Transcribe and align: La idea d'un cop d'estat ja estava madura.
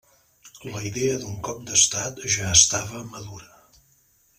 La 0.69 0.81
idea 0.91 1.19
d'un 1.25 1.37
cop 1.49 1.61
d'estat 1.69 2.25
ja 2.39 2.51
estava 2.59 3.07
madura. 3.15 3.65